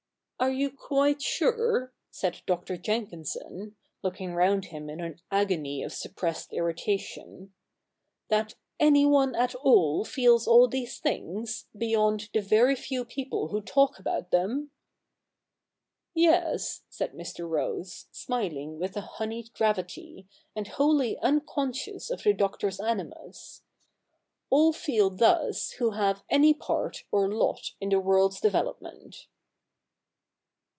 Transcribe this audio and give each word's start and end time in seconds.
'Are 0.41 0.51
you 0.51 0.71
quite 0.71 1.21
sure,' 1.21 1.93
said 2.09 2.41
Dr. 2.47 2.75
Jenkinson, 2.75 3.75
looking 4.01 4.33
round 4.33 4.65
him 4.65 4.89
in 4.89 4.99
an 4.99 5.21
agony 5.29 5.83
of 5.83 5.93
suppressed 5.93 6.51
in 6.51 6.63
itation,' 6.63 7.51
that 8.31 8.55
any 8.79 9.05
one 9.05 9.35
at 9.35 9.53
all 9.53 10.03
feels 10.03 10.47
all 10.47 10.67
these 10.67 10.97
things, 10.97 11.67
beyond 11.77 12.31
the 12.33 12.41
very 12.41 12.73
few 12.73 13.05
people 13.05 13.49
who 13.49 13.61
talk 13.61 13.99
about 13.99 14.31
them?'' 14.31 14.71
Yes,' 16.15 16.81
said 16.89 17.13
Mr. 17.13 17.47
Rose, 17.47 18.07
smiling 18.11 18.79
with 18.79 18.97
a 18.97 19.01
honeyed 19.01 19.53
gravity, 19.53 20.27
and 20.55 20.69
wholly 20.69 21.19
unconscious 21.19 22.09
of 22.09 22.23
the 22.23 22.33
Doctor's 22.33 22.79
animus,' 22.79 23.61
all 24.49 24.73
feel 24.73 25.11
CH. 25.11 25.13
ii] 25.13 25.17
THE 25.17 25.17
NEW 25.17 25.27
REPUBLIC 25.27 25.37
217 25.37 25.51
thus 25.51 25.71
who 25.73 25.91
have 25.91 26.23
any 26.31 26.53
part 26.55 27.03
or 27.11 27.31
lot 27.31 27.73
in 27.79 27.89
the 27.89 27.99
world's 27.99 28.41
develop 28.41 28.81
ment.' 28.81 29.27